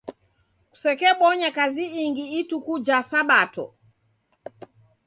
Kusakebonya 0.71 1.49
kazi 1.57 1.85
ingi 2.03 2.25
ituku 2.39 2.73
ja 2.85 2.97
sabato. 3.09 3.65